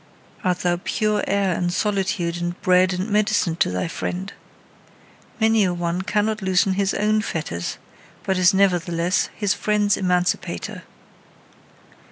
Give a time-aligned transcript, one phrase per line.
[0.43, 4.33] Art thou pure air and solitude and bread and medicine to thy friend?
[5.39, 7.77] Many a one cannot loosen his own fetters,
[8.23, 10.81] but is nevertheless his friend's emancipator.